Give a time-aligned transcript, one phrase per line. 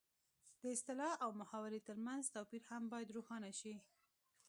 [0.61, 3.75] د اصطلاح او محاورې ترمنځ توپیر هم باید روښانه شي